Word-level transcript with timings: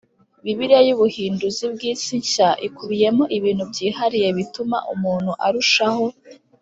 Bibiliya 0.43 0.81
y 0.87 0.93
Ubuhinduzi 0.95 1.63
bw 1.73 1.79
isi 1.91 2.13
nshya 2.21 2.49
ikubiyemo 2.67 3.23
ibintu 3.37 3.63
byihariye 3.71 4.27
bituma 4.37 4.77
umuntu 4.93 5.31
arushaho 5.45 6.05